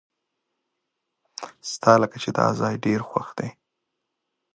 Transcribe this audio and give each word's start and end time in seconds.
ستالکه 1.71 2.17
چې 2.23 2.29
داځای 2.37 2.75
ډیر 2.85 2.99
خوښ 3.09 3.27
دی. 3.37 3.49